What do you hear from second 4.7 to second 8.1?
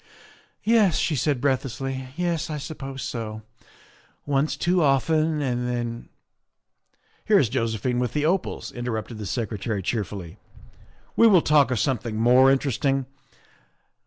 often, and then" Here is Josephine